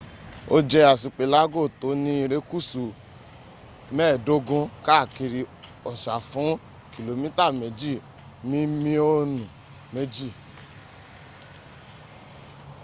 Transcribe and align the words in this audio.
o 0.53 0.57
je 0.69 0.79
asipelago 0.93 1.61
to 1.79 1.87
ni 2.03 2.11
irekusu 2.25 2.83
15 3.97 4.57
kaakiri 4.85 5.41
osa 5.91 6.15
fun 6.29 6.49
km2 6.91 7.71
mimionu 8.51 9.43
2 9.93 10.29